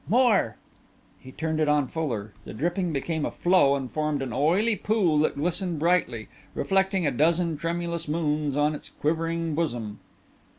[0.09, 0.55] "More!"
[1.19, 2.33] He turned it on fuller.
[2.43, 7.11] The dripping became a flow and formed an oily pool that glistened brightly, reflecting a
[7.11, 9.99] dozen tremulous moons on its quivering bosom.